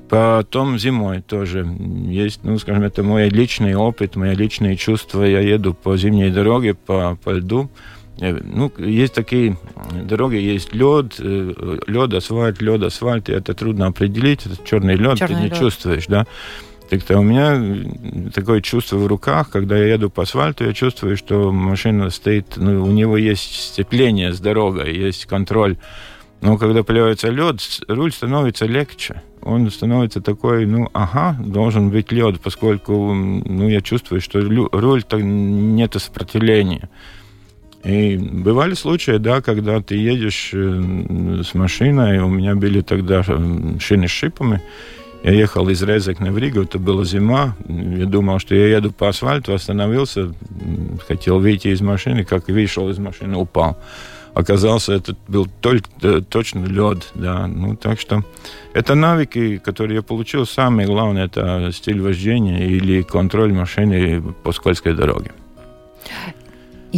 [0.08, 1.66] Потом зимой тоже
[2.08, 5.24] есть, ну, скажем, это мой личный опыт, мои личные чувства.
[5.24, 7.68] Я еду по зимней дороге, по, по льду,
[8.18, 9.56] ну, есть такие
[10.02, 15.18] дороги, есть лед, э, лед, асфальт, лед, асфальт, и это трудно определить, это черный лед,
[15.18, 15.58] черный ты не лед.
[15.58, 16.26] чувствуешь, да.
[16.88, 21.50] Так-то у меня такое чувство в руках, когда я еду по асфальту, я чувствую, что
[21.50, 25.76] машина стоит, ну, у него есть сцепление с дорогой, есть контроль.
[26.40, 29.22] Но когда появляется лед, руль становится легче.
[29.42, 35.94] Он становится такой, ну, ага, должен быть лед, поскольку, ну, я чувствую, что руль-то нет
[36.00, 36.88] сопротивления.
[37.86, 43.78] И бывали случаи, да, когда ты едешь э, с машиной, у меня были тогда э,
[43.78, 44.60] шины с шипами,
[45.22, 49.08] я ехал из Резекна в Ригу, это была зима, я думал, что я еду по
[49.08, 50.34] асфальту, остановился,
[51.06, 53.78] хотел выйти из машины, как вышел из машины, упал.
[54.34, 58.24] Оказался, это был только, э, точно лед, да, ну, так что
[58.74, 64.94] это навыки, которые я получил, самое главное, это стиль вождения или контроль машины по скользкой
[64.94, 65.30] дороге.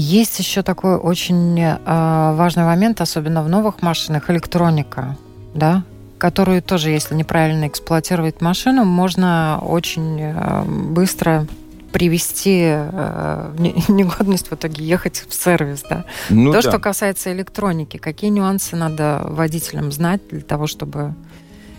[0.01, 5.17] Есть еще такой очень э, важный момент, особенно в новых машинах, электроника,
[5.55, 5.83] да,
[6.19, 11.49] которую тоже, если неправильно эксплуатировать машину, можно очень э, быстро
[11.91, 13.55] привести э,
[13.89, 16.05] негодность в итоге ехать в сервис, да.
[16.31, 16.71] Ну, То, да.
[16.71, 21.17] что касается электроники, какие нюансы надо водителям знать для того, чтобы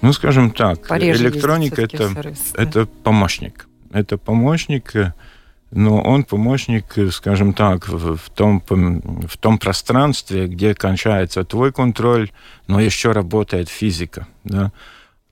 [0.02, 2.12] ну, скажем так, электроника это,
[2.56, 3.70] это помощник.
[3.94, 5.14] Это помощник, э,
[5.72, 12.32] но он помощник, скажем так, в, том, в том пространстве, где кончается твой контроль,
[12.68, 14.28] но еще работает физика.
[14.44, 14.72] Да?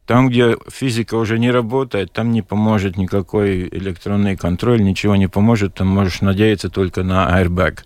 [0.06, 5.74] Там, где физика уже не работает, там не поможет никакой электронный контроль, ничего не поможет,
[5.74, 7.80] там можешь надеяться только на airbag,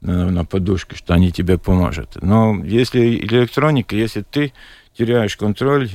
[0.00, 2.16] на, на подушке, что они тебе поможет.
[2.22, 4.52] Но если электроника, если ты
[4.96, 5.90] теряешь контроль,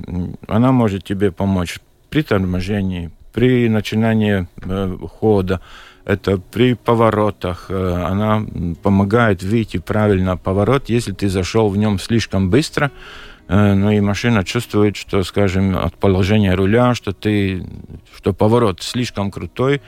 [0.48, 5.60] она может тебе помочь при торможении, при начинании э, хода,
[6.06, 7.68] это при поворотах.
[7.70, 8.46] Э, она
[8.82, 12.92] помогает выйти правильно поворот, если ты зашел в нем слишком быстро,
[13.48, 17.64] ну и машина чувствует, что, скажем, от положения руля, что ты,
[18.18, 19.84] что поворот слишком крутой,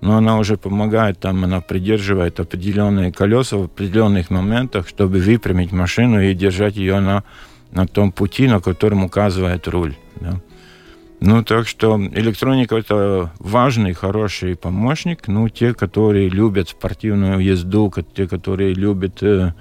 [0.00, 6.20] но она уже помогает, там она придерживает определенные колеса в определенных моментах, чтобы выпрямить машину
[6.20, 7.24] и держать ее на,
[7.72, 9.94] на том пути, на котором указывает руль.
[10.20, 10.40] Да.
[11.20, 15.26] Ну, так что электроника– это важный, хороший помощник.
[15.26, 19.52] Ну, те, которые любят спортивную езду, те, которые любят, э,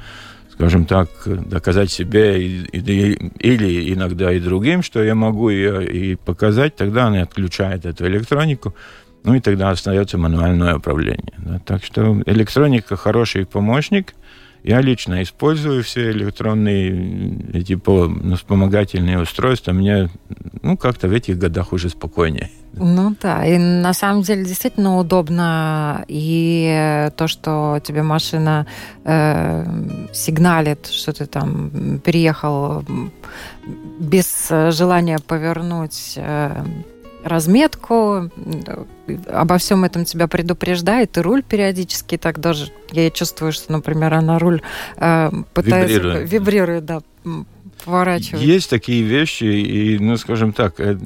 [0.52, 6.16] скажем так, доказать себе и, и, или иногда и другим, что я могу ее и
[6.16, 8.76] показать, тогда они отключают эту электронику,
[9.24, 11.34] ну, и тогда остается мануальное управление.
[11.40, 11.60] Да.
[11.66, 14.14] Так что электроника– хороший помощник–
[14.68, 16.92] я лично использую все электронные
[17.54, 19.72] эти ну, вспомогательные устройства.
[19.72, 20.10] Мне
[20.62, 22.50] ну, как-то в этих годах уже спокойнее.
[22.74, 26.06] Ну да, и на самом деле действительно удобно.
[26.08, 28.68] И то, что тебе машина
[29.04, 29.66] э,
[30.14, 32.84] сигналит, что ты там переехал
[34.00, 36.64] без желания повернуть э,
[37.24, 38.30] разметку,
[39.28, 44.40] обо всем этом тебя предупреждает, и руль периодически так даже, я чувствую, что, например, она
[44.40, 44.62] руль
[44.98, 45.96] э, пытается...
[45.96, 46.32] Вибрирует.
[46.32, 47.02] Вибрирует, да,
[47.84, 48.42] поворачивать.
[48.42, 50.98] Есть такие вещи, и, ну, скажем так, э,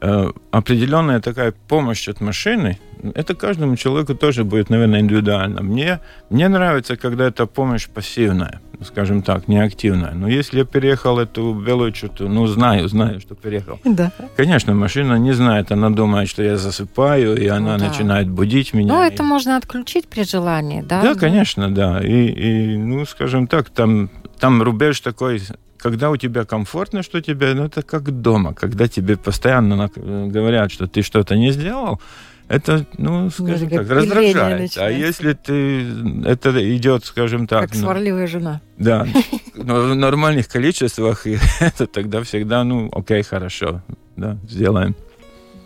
[0.00, 2.78] э, определенная такая помощь от машины,
[3.14, 5.62] это каждому человеку тоже будет, наверное, индивидуально.
[5.62, 10.12] Мне, мне нравится, когда эта помощь пассивная, скажем так, неактивная.
[10.12, 13.78] Но если я переехал эту белую черту, ну, знаю, знаю, что переехал.
[13.84, 14.10] Да.
[14.36, 17.88] Конечно, машина не знает, она думает, что я засыпаю, и она ну, да.
[17.88, 18.94] начинает будить меня.
[18.94, 19.26] Ну, это и...
[19.26, 21.02] можно отключить при желании, да?
[21.02, 22.00] Да, конечно, да.
[22.02, 25.42] И, и ну, скажем так, там, там рубеж такой
[25.84, 30.86] когда у тебя комфортно, что тебе, ну, это как дома, когда тебе постоянно говорят, что
[30.86, 32.00] ты что-то не сделал,
[32.48, 34.78] это, ну, скажем так, раздражает.
[34.78, 35.84] А если ты,
[36.24, 37.68] это идет, скажем так...
[37.68, 38.62] Как ну, сварливая жена.
[38.78, 39.06] Да,
[39.54, 41.26] но в нормальных количествах,
[41.60, 43.82] это тогда всегда, ну, окей, хорошо,
[44.16, 44.96] да, сделаем.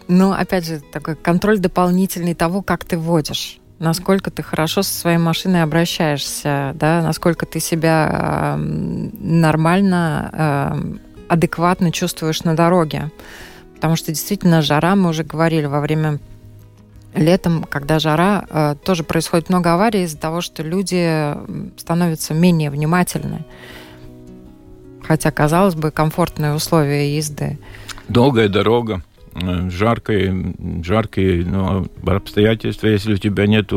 [0.08, 3.60] Ну, опять же, такой контроль дополнительный того, как ты водишь.
[3.78, 10.98] Насколько ты хорошо со своей машиной обращаешься, да, насколько ты себя э, нормально, э,
[11.28, 13.10] адекватно чувствуешь на дороге.
[13.74, 16.18] Потому что действительно жара, мы уже говорили во время
[17.14, 21.34] летом, когда жара, э, тоже происходит много аварий из-за того, что люди
[21.78, 23.44] становятся менее внимательны.
[25.02, 27.58] Хотя, казалось бы, комфортные условия езды.
[28.08, 29.02] Долгая дорога,
[29.42, 33.72] э, жаркие, жаркие ну, обстоятельства, если у тебя нет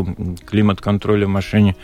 [0.45, 1.75] климат-контроля в машине,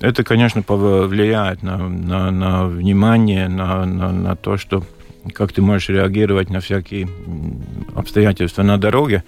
[0.00, 4.84] это, конечно, повлияет на, на, на внимание, на, на, на то, что
[5.32, 7.08] как ты можешь реагировать на всякие
[7.94, 9.24] обстоятельства на дороге.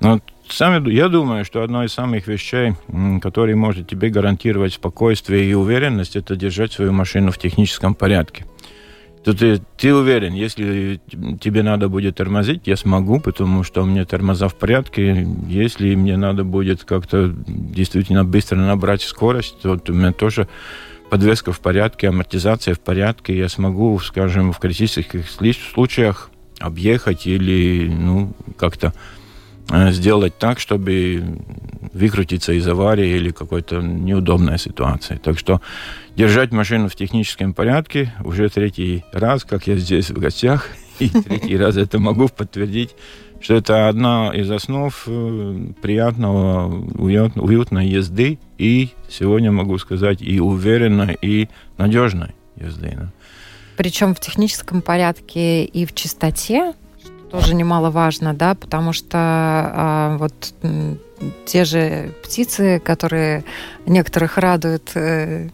[0.00, 2.74] Но сами, я думаю, что одно из самых вещей,
[3.22, 8.44] которые может тебе гарантировать спокойствие и уверенность, это держать свою машину в техническом порядке.
[9.24, 11.00] То ты, ты уверен, если
[11.40, 15.26] тебе надо будет тормозить, я смогу, потому что у меня тормоза в порядке.
[15.48, 20.46] Если мне надо будет как-то действительно быстро набрать скорость, то у меня тоже
[21.08, 23.36] подвеска в порядке, амортизация в порядке.
[23.36, 28.92] Я смогу, скажем, в критических случаях объехать или ну, как-то
[29.68, 31.38] сделать так, чтобы
[31.92, 35.20] выкрутиться из аварии или какой-то неудобной ситуации.
[35.22, 35.60] Так что
[36.16, 41.56] держать машину в техническом порядке уже третий раз, как я здесь в гостях, и третий
[41.56, 42.94] раз это могу подтвердить,
[43.40, 51.16] что это одна из основ э, приятного, уютной езды и, сегодня могу сказать, и уверенной,
[51.20, 52.96] и надежной езды.
[53.76, 56.74] Причем в техническом порядке и в чистоте,
[57.34, 60.54] тоже немаловажно, да, потому что а, вот
[61.46, 63.44] те же птицы, которые
[63.86, 65.48] некоторых радуют э,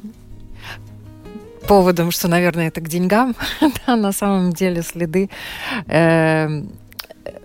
[1.66, 3.35] поводом, что, наверное, это к деньгам,
[3.87, 5.31] да, на самом деле следы
[5.87, 6.62] э,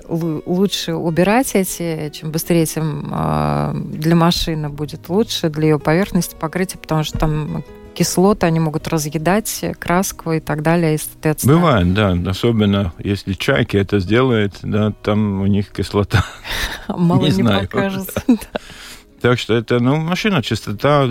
[0.08, 6.78] лучше убирать эти, чем быстрее, тем э, для машины будет лучше, для ее поверхности покрытия,
[6.78, 7.64] потому что там
[7.96, 11.56] кислоты, они могут разъедать краску и так далее, естественно.
[11.56, 12.18] Бывает, да.
[12.30, 16.24] Особенно если чайки это сделает, да, там у них кислота.
[16.88, 17.68] Мало не, не знаю.
[17.68, 18.22] покажется.
[19.22, 21.10] Так что это, ну, машина, чистота,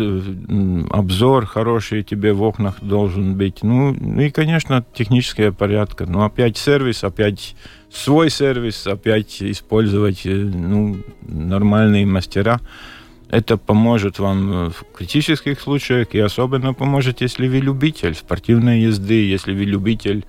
[0.91, 3.65] обзор хороший тебе в окнах должен быть.
[3.65, 6.07] Ну, и, конечно, техническая порядка.
[6.07, 7.57] Ну, опять сервис, опять
[7.91, 12.61] свой сервис, опять использовать, э, ну, нормальные мастера.
[13.35, 19.53] Это поможет вам в критических случаях и особенно поможет, если вы любитель спортивной езды, если
[19.53, 20.25] вы любитель,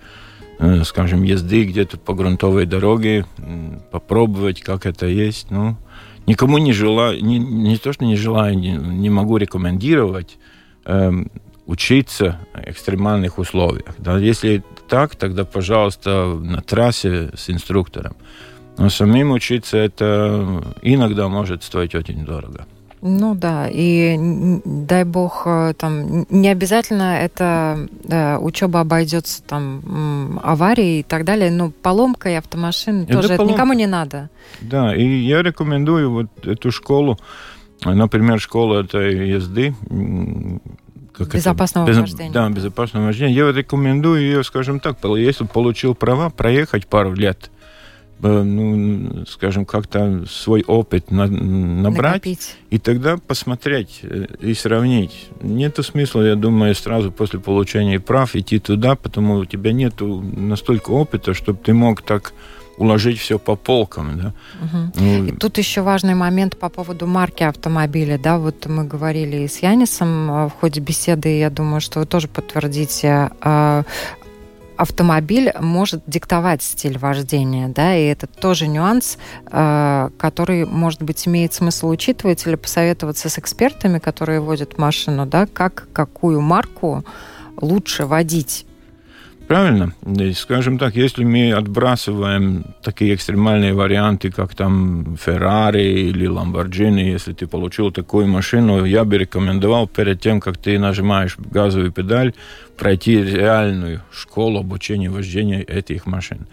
[0.58, 3.28] э, скажем, езды где-то по грунтовой дороге,
[3.92, 5.52] попробовать, как это есть.
[5.52, 5.78] Ну,
[6.26, 10.40] никому не желаю, не, не то, что не желаю, не, не могу рекомендовать
[10.86, 11.12] э,
[11.68, 13.94] учиться в экстремальных условиях.
[14.00, 14.18] Да?
[14.18, 18.16] Если так, тогда, пожалуйста, на трассе с инструктором.
[18.80, 22.66] Но самим учиться это иногда может стоить очень дорого.
[23.08, 24.18] Ну да, и
[24.66, 31.52] дай бог, э, там не обязательно это да, учеба обойдется там аварией и так далее,
[31.52, 33.44] но поломкой автомашин это тоже полом...
[33.44, 34.32] это никому не надо.
[34.60, 37.20] Да, и я рекомендую вот эту школу,
[37.84, 39.76] например, школу этой езды,
[41.14, 42.02] как безопасного это?
[42.02, 42.32] вождения.
[42.32, 43.36] Да, безопасного вождения.
[43.36, 47.52] Я рекомендую ее, скажем так, если получил права, проехать пару лет
[48.22, 52.56] ну, скажем, как-то свой опыт на, набрать Накопить.
[52.70, 55.30] и тогда посмотреть э, и сравнить.
[55.42, 60.92] Нету смысла, я думаю, сразу после получения прав идти туда, потому у тебя нету настолько
[60.92, 62.34] опыта, чтобы ты мог так
[62.78, 64.34] уложить все по полкам, да.
[64.62, 64.92] Угу.
[64.96, 69.60] Ну, и тут еще важный момент по поводу марки автомобиля, да, вот мы говорили с
[69.60, 73.84] Янисом э, в ходе беседы, я думаю, что вы тоже подтвердите, а,
[74.78, 79.18] автомобиль может диктовать стиль вождения, да, и это тоже нюанс,
[79.52, 85.46] э, который, может быть, имеет смысл учитывать или посоветоваться с экспертами, которые водят машину, да,
[85.46, 87.04] как какую марку
[87.58, 88.66] лучше водить
[89.48, 89.94] Правильно.
[90.34, 97.46] Скажем так, если мы отбрасываем такие экстремальные варианты, как там Ferrari или Lamborghini, если ты
[97.46, 102.34] получил такую машину, я бы рекомендовал перед тем, как ты нажимаешь газовую педаль,
[102.76, 106.48] пройти реальную школу обучения вождения этих машин.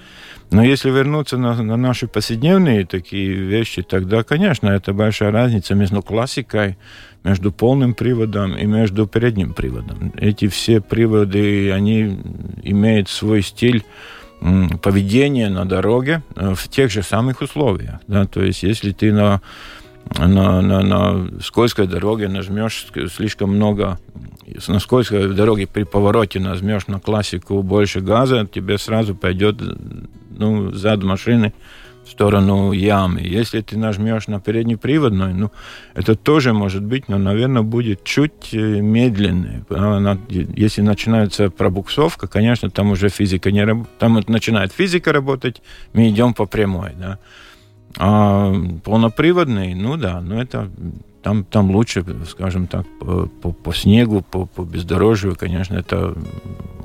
[0.51, 6.03] Но если вернуться на, на наши повседневные такие вещи, тогда, конечно, это большая разница между
[6.03, 6.77] классикой,
[7.25, 10.13] между полным приводом и между передним приводом.
[10.17, 12.19] Эти все приводы, они
[12.63, 13.85] имеют свой стиль
[14.83, 18.01] поведения на дороге э, в тех же самых условиях.
[18.09, 18.27] Да?
[18.27, 19.41] То есть, если ты на,
[20.19, 24.01] на, на, на скользкой дороге нажмешь слишком много,
[24.67, 29.63] на скользкой дороге при повороте нажмешь на классику больше газа, тебе сразу пойдет
[30.31, 31.53] ну, зад машины
[32.05, 33.21] в сторону ямы.
[33.21, 35.51] Если ты нажмешь на переднеприводной, ну,
[35.95, 39.65] это тоже может быть, но, наверное, будет чуть э, медленнее.
[40.29, 43.99] Если начинается пробуксовка, конечно, там уже физика не работает.
[43.99, 47.19] Там начинает физика работать, мы идем по прямой, да.
[47.99, 48.53] А
[48.85, 50.71] полноприводный, ну да, ну это
[51.23, 56.15] там, там лучше, скажем так, по, по, по снегу, по, по бездорожью, конечно, это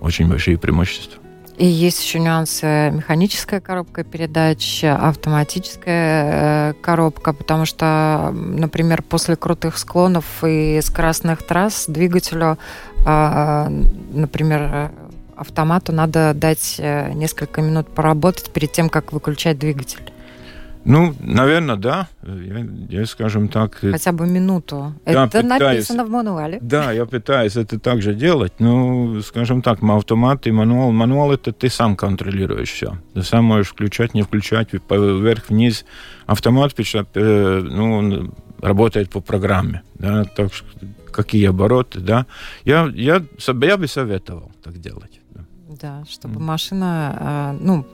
[0.01, 1.22] очень большие преимущества.
[1.58, 9.80] И есть еще нюансы механическая коробка передач, автоматическая э, коробка, потому что, например, после крутых
[9.80, 12.60] склонов и скоростных трасс двигателю,
[13.05, 13.70] а,
[14.12, 14.91] например,
[15.36, 20.12] автомату надо дать э, несколько минут поработать перед тем, как выключать двигатель.
[20.88, 22.07] Ну, наверное, да.
[22.23, 23.83] Я, я скажем так...
[23.83, 24.93] Э, Хотя бы минуту.
[25.05, 26.59] Да, это пытаюсь, написано в мануале.
[26.61, 28.53] Да, я пытаюсь это также делать.
[28.59, 30.91] Ну, скажем так, автомат и мануал.
[30.91, 32.97] Мануал это ты сам контролируешь все.
[33.13, 35.85] Ты сам можешь включать, не включать, вверх-вниз.
[36.25, 39.81] Автомат э, ну, работает по программе.
[39.95, 40.51] Да, так,
[41.11, 42.25] какие обороты, да.
[42.63, 43.21] Я, я,
[43.61, 45.19] я бы советовал так делать.
[45.81, 47.85] Да, чтобы машина, э, ну,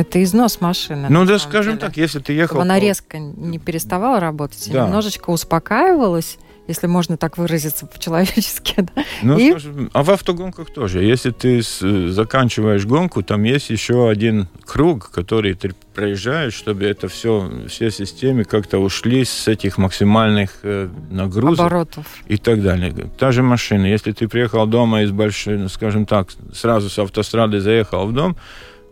[0.00, 1.08] это износ машины.
[1.10, 1.86] Ну да, скажем деле.
[1.86, 2.56] так, если ты ехал...
[2.56, 4.86] Чтобы она резко не переставала работать, да.
[4.86, 6.38] немножечко успокаивалась,
[6.68, 8.76] если можно так выразиться по-человечески.
[8.94, 9.04] Да?
[9.22, 9.50] Ну, и...
[9.50, 11.02] скажем, а в автогонках тоже.
[11.02, 11.80] Если ты с,
[12.10, 18.44] заканчиваешь гонку, там есть еще один круг, который ты проезжаешь, чтобы это все, все системы
[18.44, 21.66] как-то ушли с этих максимальных э, нагрузок.
[21.66, 22.06] Оборотов.
[22.26, 22.94] И так далее.
[23.18, 23.86] Та же машина.
[23.86, 28.36] Если ты приехал дома из большой, ну, скажем так, сразу с автострады заехал в дом,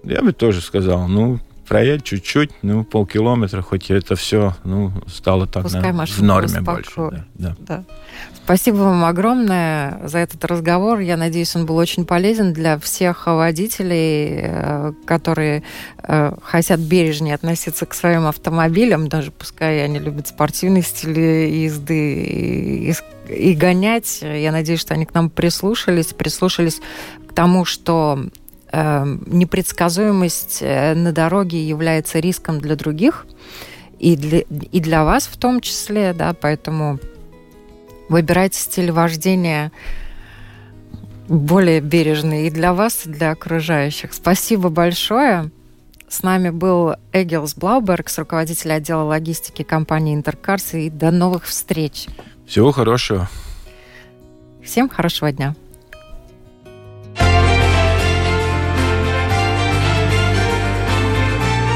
[0.06, 5.70] я бы тоже сказал, ну, проедь чуть-чуть, ну, полкилометра, хоть это все, ну, стало так
[5.72, 6.92] на, в норме больше.
[6.96, 7.56] Да, да.
[7.58, 7.84] Да.
[8.44, 11.00] Спасибо вам огромное за этот разговор.
[11.00, 15.64] Я надеюсь, он был очень полезен для всех водителей, э, которые
[16.02, 22.94] э, хотят бережнее относиться к своим автомобилям, даже пускай они любят спортивный стиль езды и,
[23.28, 24.20] и, гонять.
[24.22, 26.80] Я надеюсь, что они к нам прислушались, прислушались
[27.26, 28.28] к тому, что
[29.26, 33.26] непредсказуемость э, на дороге является риском для других
[33.98, 36.98] и для, и для вас в том числе, да, поэтому
[38.08, 39.72] выбирайте стиль вождения
[41.28, 44.12] более бережный и для вас, и для окружающих.
[44.12, 45.50] Спасибо большое.
[46.08, 50.74] С нами был Эгилс Блаубергс, руководитель отдела логистики компании Интеркарс.
[50.74, 52.06] И до новых встреч.
[52.46, 53.28] Всего хорошего.
[54.62, 55.56] Всем хорошего дня.